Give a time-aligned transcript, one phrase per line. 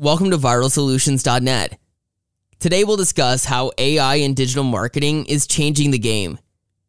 [0.00, 1.78] Welcome to viralsolutions.net.
[2.58, 6.38] Today we'll discuss how AI in digital marketing is changing the game.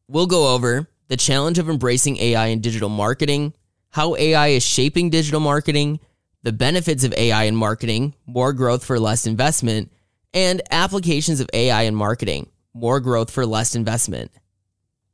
[0.07, 3.53] We'll go over the challenge of embracing AI in digital marketing,
[3.89, 5.99] how AI is shaping digital marketing,
[6.43, 9.91] the benefits of AI in marketing, more growth for less investment,
[10.33, 14.31] and applications of AI in marketing, more growth for less investment.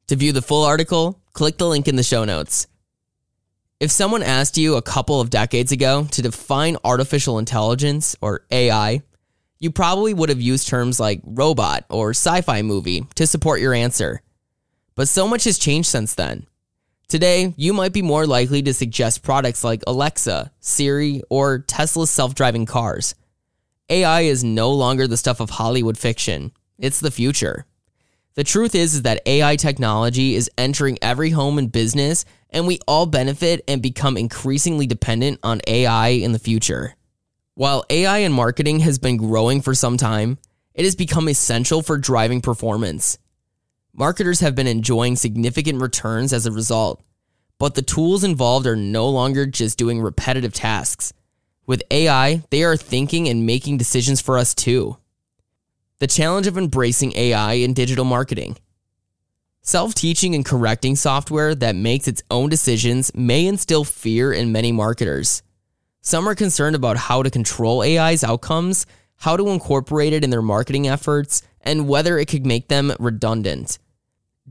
[0.05, 2.67] To view the full article, click the link in the show notes.
[3.79, 9.03] If someone asked you a couple of decades ago to define artificial intelligence or AI,
[9.59, 13.75] you probably would have used terms like robot or sci fi movie to support your
[13.75, 14.23] answer.
[14.95, 16.47] But so much has changed since then.
[17.07, 22.33] Today, you might be more likely to suggest products like Alexa, Siri, or Tesla's self
[22.33, 23.13] driving cars.
[23.89, 27.67] AI is no longer the stuff of Hollywood fiction, it's the future.
[28.33, 32.79] The truth is, is that AI technology is entering every home and business, and we
[32.87, 36.95] all benefit and become increasingly dependent on AI in the future.
[37.55, 40.37] While AI in marketing has been growing for some time,
[40.73, 43.17] it has become essential for driving performance.
[43.93, 47.01] Marketers have been enjoying significant returns as a result,
[47.57, 51.13] but the tools involved are no longer just doing repetitive tasks.
[51.65, 54.97] With AI, they are thinking and making decisions for us too.
[55.99, 58.57] The challenge of embracing AI in digital marketing.
[59.67, 64.71] Self teaching and correcting software that makes its own decisions may instill fear in many
[64.71, 65.43] marketers.
[65.99, 68.85] Some are concerned about how to control AI's outcomes,
[69.17, 73.77] how to incorporate it in their marketing efforts, and whether it could make them redundant.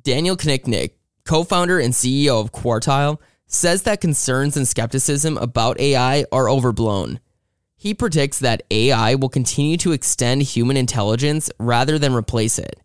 [0.03, 0.91] Daniel Knijnik,
[1.25, 7.21] co founder and CEO of Quartile, says that concerns and skepticism about AI are overblown.
[7.75, 12.83] He predicts that AI will continue to extend human intelligence rather than replace it.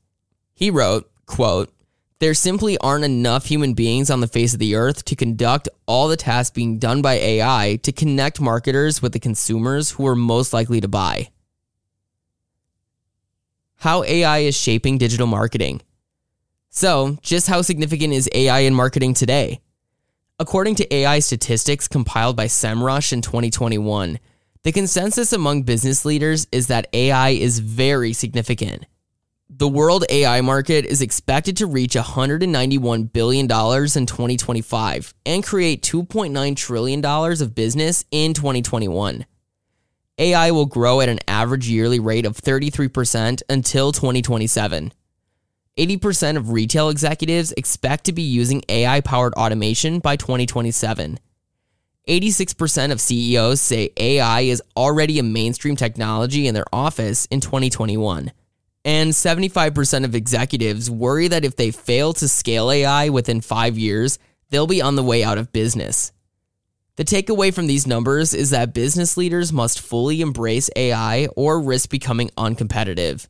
[0.54, 1.74] He wrote, quote,
[2.22, 6.08] there simply aren't enough human beings on the face of the earth to conduct all
[6.08, 10.54] the tasks being done by AI to connect marketers with the consumers who are most
[10.54, 11.30] likely to buy.
[13.78, 15.82] How AI is shaping digital marketing.
[16.70, 19.60] So, just how significant is AI in marketing today?
[20.40, 24.20] According to AI statistics compiled by SEMrush in 2021,
[24.62, 28.86] the consensus among business leaders is that AI is very significant.
[29.54, 36.56] The world AI market is expected to reach $191 billion in 2025 and create $2.9
[36.56, 39.26] trillion of business in 2021.
[40.20, 44.94] AI will grow at an average yearly rate of 33% until 2027.
[45.78, 51.20] 80% of retail executives expect to be using AI powered automation by 2027.
[52.08, 58.32] 86% of CEOs say AI is already a mainstream technology in their office in 2021.
[58.84, 64.18] And 75% of executives worry that if they fail to scale AI within five years,
[64.50, 66.12] they'll be on the way out of business.
[66.96, 71.90] The takeaway from these numbers is that business leaders must fully embrace AI or risk
[71.90, 73.28] becoming uncompetitive.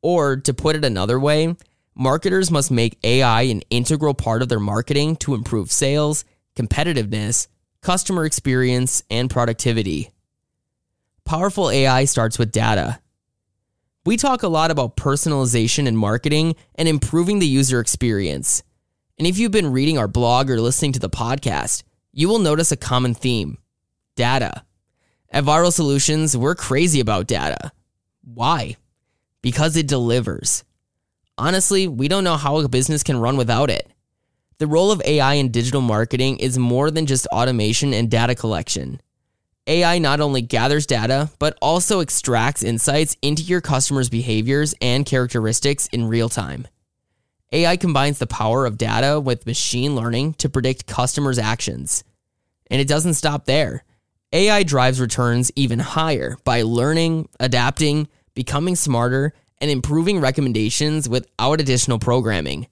[0.00, 1.54] Or, to put it another way,
[1.94, 6.24] marketers must make AI an integral part of their marketing to improve sales,
[6.56, 7.48] competitiveness,
[7.82, 10.10] customer experience, and productivity.
[11.24, 13.00] Powerful AI starts with data.
[14.06, 18.62] We talk a lot about personalization and marketing and improving the user experience.
[19.18, 22.70] And if you've been reading our blog or listening to the podcast, you will notice
[22.70, 23.56] a common theme
[24.14, 24.62] data.
[25.30, 27.72] At Viral Solutions, we're crazy about data.
[28.22, 28.76] Why?
[29.40, 30.64] Because it delivers.
[31.38, 33.90] Honestly, we don't know how a business can run without it.
[34.58, 39.00] The role of AI in digital marketing is more than just automation and data collection.
[39.66, 45.86] AI not only gathers data, but also extracts insights into your customers' behaviors and characteristics
[45.88, 46.68] in real time.
[47.50, 52.04] AI combines the power of data with machine learning to predict customers' actions.
[52.70, 53.84] And it doesn't stop there.
[54.32, 61.98] AI drives returns even higher by learning, adapting, becoming smarter, and improving recommendations without additional
[61.98, 62.66] programming.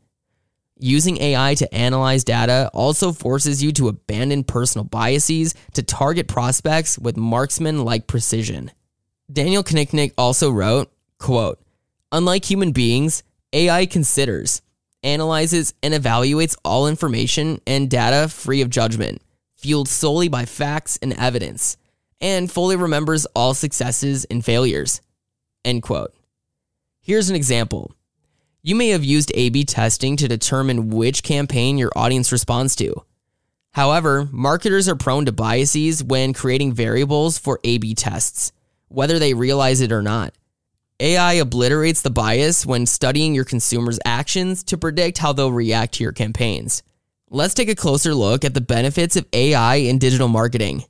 [0.84, 6.98] Using AI to analyze data also forces you to abandon personal biases to target prospects
[6.98, 8.72] with marksman like precision.
[9.32, 10.90] Daniel Knijnik also wrote,
[11.20, 11.60] quote,
[12.10, 13.22] Unlike human beings,
[13.52, 14.60] AI considers,
[15.04, 19.22] analyzes, and evaluates all information and data free of judgment,
[19.56, 21.76] fueled solely by facts and evidence,
[22.20, 25.00] and fully remembers all successes and failures.
[25.64, 26.12] End quote.
[27.02, 27.94] Here's an example.
[28.64, 32.94] You may have used A B testing to determine which campaign your audience responds to.
[33.72, 38.52] However, marketers are prone to biases when creating variables for A B tests,
[38.86, 40.32] whether they realize it or not.
[41.00, 46.04] AI obliterates the bias when studying your consumers' actions to predict how they'll react to
[46.04, 46.84] your campaigns.
[47.30, 50.84] Let's take a closer look at the benefits of AI in digital marketing.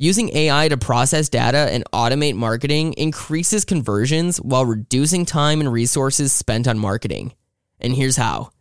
[0.00, 6.32] Using AI to process data and automate marketing increases conversions while reducing time and resources
[6.32, 7.32] spent on marketing.
[7.80, 8.52] And here's how.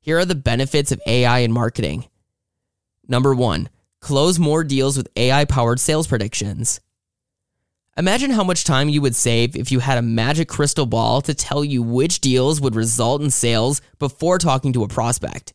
[0.00, 2.06] Here are the benefits of AI in marketing.
[3.06, 3.68] Number one,
[4.00, 6.80] close more deals with AI powered sales predictions.
[7.96, 11.34] Imagine how much time you would save if you had a magic crystal ball to
[11.34, 15.52] tell you which deals would result in sales before talking to a prospect.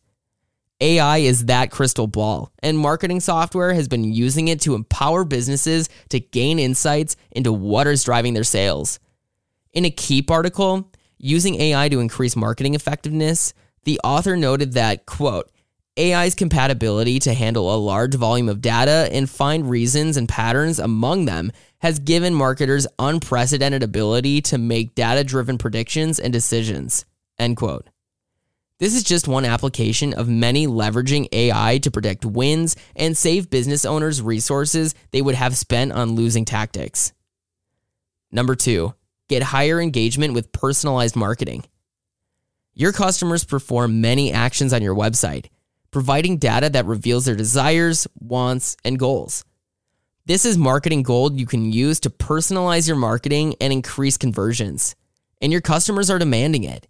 [0.80, 5.88] AI is that crystal ball, and marketing software has been using it to empower businesses
[6.10, 8.98] to gain insights into what is driving their sales.
[9.72, 15.50] In a Keap article, using AI to increase marketing effectiveness, the author noted that, quote,
[15.98, 21.24] AI's compatibility to handle a large volume of data and find reasons and patterns among
[21.24, 27.06] them has given marketers unprecedented ability to make data driven predictions and decisions.
[27.38, 27.88] End quote.
[28.78, 33.86] This is just one application of many leveraging AI to predict wins and save business
[33.86, 37.14] owners resources they would have spent on losing tactics.
[38.30, 38.92] Number two,
[39.30, 41.64] get higher engagement with personalized marketing.
[42.74, 45.46] Your customers perform many actions on your website,
[45.90, 49.42] providing data that reveals their desires, wants, and goals.
[50.26, 54.94] This is marketing gold you can use to personalize your marketing and increase conversions.
[55.40, 56.86] And your customers are demanding it.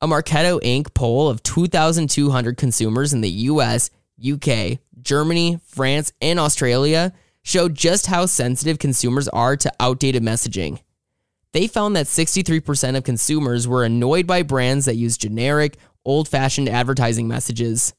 [0.00, 0.94] A Marketo Inc.
[0.94, 3.90] poll of 2,200 consumers in the US,
[4.20, 7.12] UK, Germany, France, and Australia
[7.42, 10.78] showed just how sensitive consumers are to outdated messaging.
[11.52, 16.68] They found that 63% of consumers were annoyed by brands that use generic, old fashioned
[16.68, 17.92] advertising messages.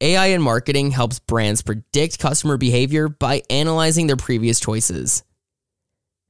[0.00, 5.24] AI in marketing helps brands predict customer behavior by analyzing their previous choices.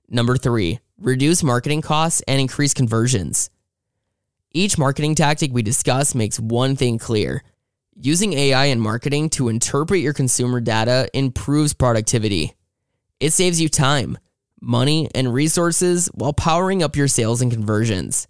[0.08, 3.50] Number three, reduce marketing costs and increase conversions.
[4.56, 7.42] Each marketing tactic we discuss makes one thing clear
[7.96, 12.54] using AI in marketing to interpret your consumer data improves productivity.
[13.18, 14.16] It saves you time,
[14.60, 18.28] money, and resources while powering up your sales and conversions.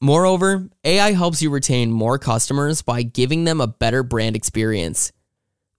[0.00, 5.12] Moreover, AI helps you retain more customers by giving them a better brand experience.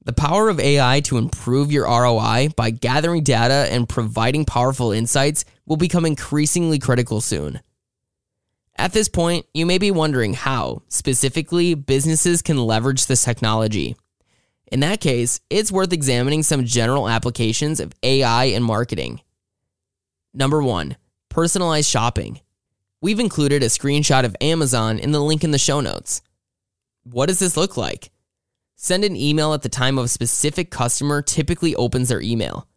[0.05, 5.43] The power of AI to improve your ROI by gathering data and providing powerful insights
[5.65, 7.61] will become increasingly critical soon.
[8.77, 13.95] At this point, you may be wondering how, specifically, businesses can leverage this technology.
[14.71, 19.21] In that case, it's worth examining some general applications of AI in marketing.
[20.33, 20.95] Number one,
[21.29, 22.39] personalized shopping.
[23.01, 26.21] We've included a screenshot of Amazon in the link in the show notes.
[27.03, 28.11] What does this look like?
[28.75, 32.67] Send an email at the time of a specific customer typically opens their email.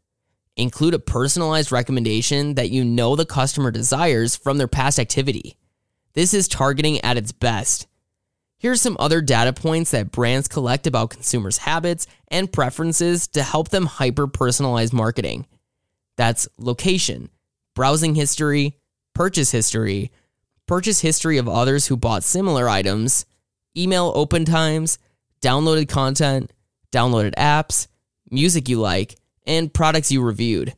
[0.57, 5.57] Include a personalized recommendation that you know the customer desires from their past activity.
[6.15, 7.89] This is targeting at its best.
[8.57, 13.71] Here's some other data points that brands collect about consumers' habits and preferences to help
[13.71, 15.47] them hyper personalize marketing.
[16.17, 17.31] That's location,
[17.75, 18.79] browsing history,
[19.13, 20.13] purchase history,
[20.67, 23.27] purchase history of others who bought similar items,
[23.77, 24.99] email open times,
[25.43, 26.53] downloaded content,
[26.93, 27.89] downloaded apps,
[28.31, 29.17] music you like,
[29.49, 30.75] and products you reviewed.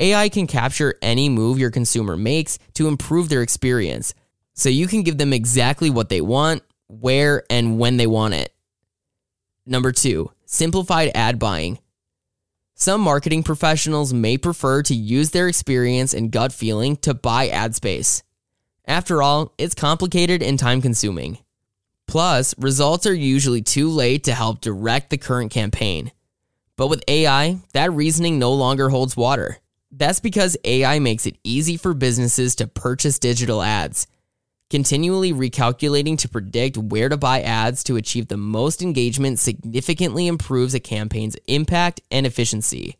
[0.00, 4.14] AI can capture any move your consumer makes to improve their experience
[4.58, 8.52] so you can give them exactly what they want, where, and when they want it.
[9.64, 11.78] Number two, simplified ad buying.
[12.74, 17.76] Some marketing professionals may prefer to use their experience and gut feeling to buy ad
[17.76, 18.24] space.
[18.84, 21.38] After all, it's complicated and time consuming.
[22.08, 26.10] Plus, results are usually too late to help direct the current campaign.
[26.76, 29.58] But with AI, that reasoning no longer holds water.
[29.92, 34.08] That's because AI makes it easy for businesses to purchase digital ads
[34.70, 40.74] Continually recalculating to predict where to buy ads to achieve the most engagement significantly improves
[40.74, 42.98] a campaign's impact and efficiency.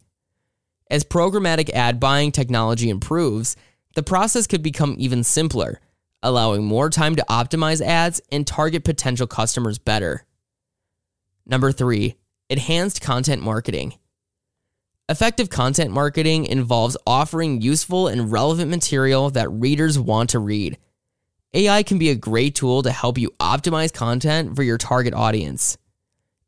[0.90, 3.54] As programmatic ad buying technology improves,
[3.94, 5.78] the process could become even simpler,
[6.22, 10.24] allowing more time to optimize ads and target potential customers better.
[11.44, 12.14] Number three,
[12.48, 13.92] enhanced content marketing.
[15.10, 20.78] Effective content marketing involves offering useful and relevant material that readers want to read
[21.54, 25.78] AI can be a great tool to help you optimize content for your target audience.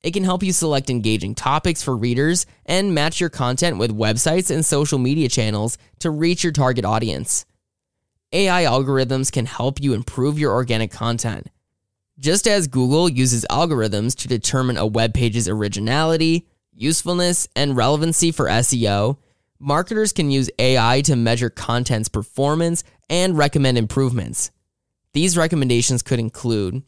[0.02, 4.50] It can help you select engaging topics for readers and match your content with websites
[4.50, 7.46] and social media channels to reach your target audience.
[8.32, 11.48] AI algorithms can help you improve your organic content.
[12.18, 18.46] Just as Google uses algorithms to determine a web page's originality, usefulness, and relevancy for
[18.48, 19.16] SEO,
[19.58, 24.50] marketers can use AI to measure content's performance and recommend improvements.
[25.12, 26.82] These recommendations could include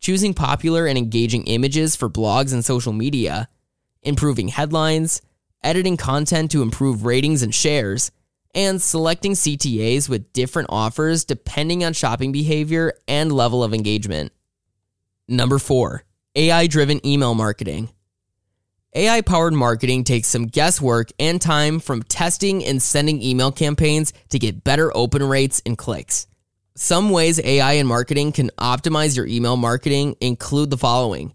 [0.00, 3.48] choosing popular and engaging images for blogs and social media,
[4.02, 5.22] improving headlines,
[5.62, 8.10] editing content to improve ratings and shares,
[8.54, 14.32] and selecting CTAs with different offers depending on shopping behavior and level of engagement.
[15.28, 17.90] Number four, AI driven email marketing.
[18.94, 24.38] AI powered marketing takes some guesswork and time from testing and sending email campaigns to
[24.38, 26.26] get better open rates and clicks.
[26.82, 31.32] Some ways AI and marketing can optimize your email marketing include the following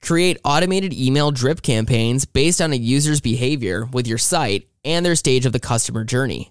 [0.00, 5.16] create automated email drip campaigns based on a user's behavior with your site and their
[5.16, 6.50] stage of the customer journey.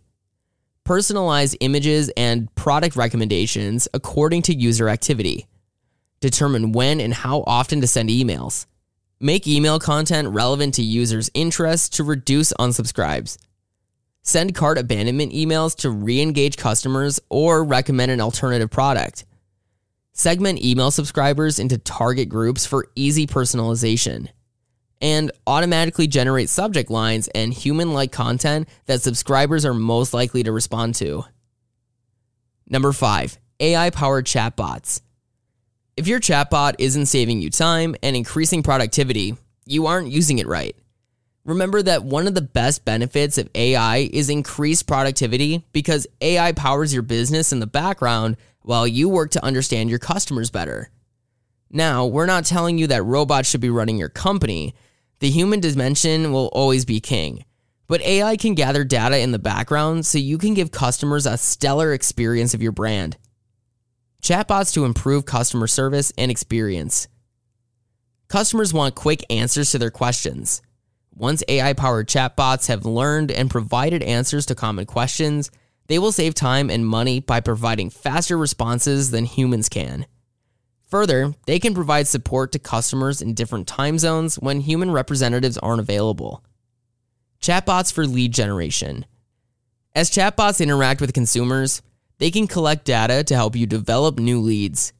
[0.86, 5.48] Personalize images and product recommendations according to user activity.
[6.20, 8.68] Determine when and how often to send emails.
[9.20, 13.40] Make email content relevant to users' interests to reduce unsubscribes.
[14.24, 19.26] Send cart abandonment emails to re engage customers or recommend an alternative product.
[20.14, 24.28] Segment email subscribers into target groups for easy personalization.
[25.02, 30.52] And automatically generate subject lines and human like content that subscribers are most likely to
[30.52, 31.24] respond to.
[32.68, 35.02] Number five, AI powered chatbots.
[35.96, 39.36] If your chatbot isn't saving you time and increasing productivity,
[39.66, 40.76] you aren't using it right.
[41.50, 46.94] Remember that one of the best benefits of AI is increased productivity because AI powers
[46.94, 50.92] your business in the background while you work to understand your customers better.
[51.72, 54.76] Now, we're not telling you that robots should be running your company.
[55.22, 57.46] The human dimension will always be king.
[57.88, 61.94] But AI can gather data in the background so you can give customers a stellar
[61.94, 63.18] experience of your brand
[64.22, 67.08] chatbots to improve customer service and experience.
[68.28, 70.62] Customers want quick answers to their questions.
[71.20, 75.52] Once AI powered chatbots have learned and provided answers to common questions,
[75.88, 80.06] they will save time and money by providing faster responses than humans can.
[80.88, 85.82] Further, they can provide support to customers in different time zones when human representatives aren't
[85.82, 86.42] available.
[87.42, 89.06] Chatbots for lead generation.
[89.94, 91.82] As chatbots interact with consumers,
[92.20, 94.94] they can collect data to help you develop new leads.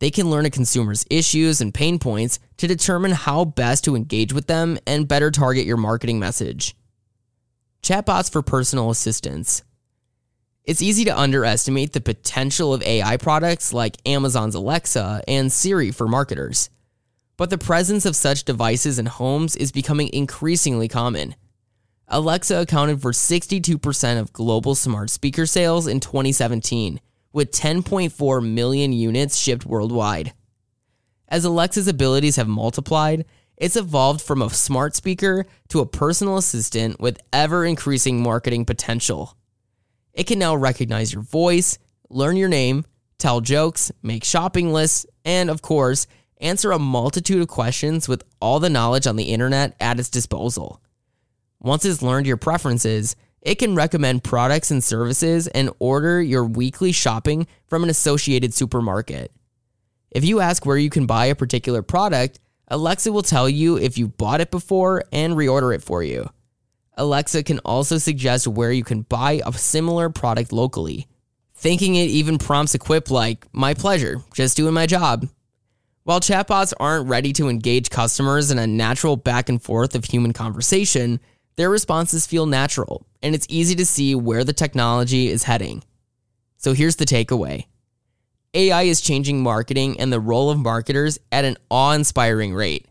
[0.00, 4.32] They can learn a consumer's issues and pain points to determine how best to engage
[4.32, 6.76] with them and better target your marketing message.
[7.82, 9.62] Chatbots for personal assistance.
[10.64, 16.06] It's easy to underestimate the potential of AI products like Amazon's Alexa and Siri for
[16.06, 16.68] marketers.
[17.38, 21.36] But the presence of such devices in homes is becoming increasingly common.
[22.08, 27.00] Alexa accounted for 62% of global smart speaker sales in 2017,
[27.32, 30.32] with 10.4 million units shipped worldwide.
[31.28, 33.24] As Alexa's abilities have multiplied,
[33.56, 39.36] it's evolved from a smart speaker to a personal assistant with ever increasing marketing potential.
[40.12, 42.84] It can now recognize your voice, learn your name,
[43.18, 46.06] tell jokes, make shopping lists, and of course,
[46.40, 50.80] answer a multitude of questions with all the knowledge on the internet at its disposal.
[51.60, 56.92] Once it's learned your preferences, it can recommend products and services and order your weekly
[56.92, 59.32] shopping from an associated supermarket.
[60.10, 63.96] If you ask where you can buy a particular product, Alexa will tell you if
[63.96, 66.28] you've bought it before and reorder it for you.
[66.96, 71.06] Alexa can also suggest where you can buy a similar product locally.
[71.54, 75.28] Thinking it even prompts a quip like, My pleasure, just doing my job.
[76.04, 80.32] While chatbots aren't ready to engage customers in a natural back and forth of human
[80.32, 81.20] conversation,
[81.58, 85.82] their responses feel natural, and it's easy to see where the technology is heading.
[86.56, 87.66] So here's the takeaway
[88.54, 92.86] AI is changing marketing and the role of marketers at an awe inspiring rate.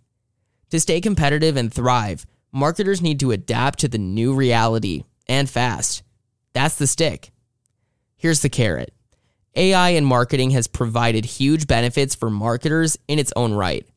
[0.71, 6.03] To stay competitive and thrive, marketers need to adapt to the new reality and fast.
[6.51, 7.31] That's the stick.
[8.17, 8.93] Here's the carrot
[9.55, 13.87] AI in marketing has provided huge benefits for marketers in its own right.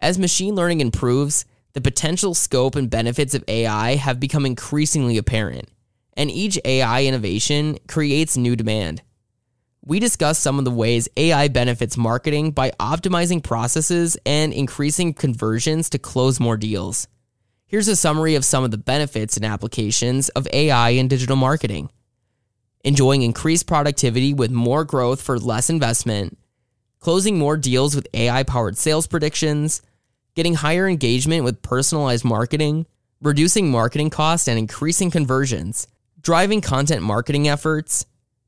[0.00, 5.68] As machine learning improves, the potential scope and benefits of AI have become increasingly apparent,
[6.16, 9.02] and each AI innovation creates new demand.
[9.84, 15.90] We discuss some of the ways AI benefits marketing by optimizing processes and increasing conversions
[15.90, 17.08] to close more deals.
[17.66, 21.90] Here's a summary of some of the benefits and applications of AI in digital marketing.
[22.84, 26.38] Enjoying increased productivity with more growth for less investment,
[27.00, 29.82] closing more deals with AI powered sales predictions,
[30.34, 32.86] getting higher engagement with personalized marketing,
[33.20, 35.86] reducing marketing costs and increasing conversions,
[36.20, 38.06] driving content marketing efforts,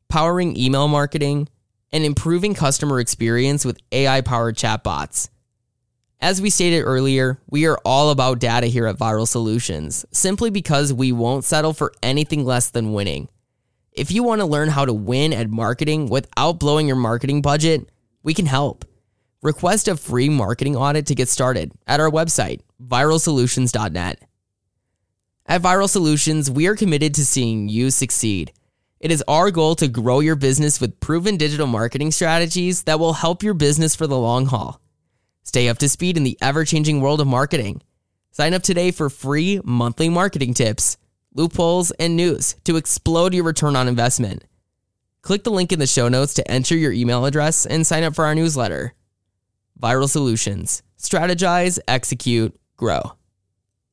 [0.08, 1.48] powering email marketing,
[1.92, 5.28] and improving customer experience with AI powered chatbots.
[6.20, 10.92] As we stated earlier, we are all about data here at Viral Solutions, simply because
[10.92, 13.28] we won't settle for anything less than winning.
[13.92, 17.90] If you want to learn how to win at marketing without blowing your marketing budget,
[18.22, 18.84] we can help.
[19.44, 24.18] Request a free marketing audit to get started at our website, viralsolutions.net.
[25.44, 28.54] At Viral Solutions, we are committed to seeing you succeed.
[29.00, 33.12] It is our goal to grow your business with proven digital marketing strategies that will
[33.12, 34.80] help your business for the long haul.
[35.42, 37.82] Stay up to speed in the ever changing world of marketing.
[38.30, 40.96] Sign up today for free monthly marketing tips,
[41.34, 44.42] loopholes, and news to explode your return on investment.
[45.20, 48.14] Click the link in the show notes to enter your email address and sign up
[48.14, 48.94] for our newsletter.
[49.80, 53.12] Viral Solutions Strategize, Execute, Grow.